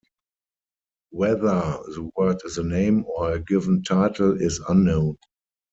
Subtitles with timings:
[1.11, 5.19] Whether the word is a name or a given title is unknown.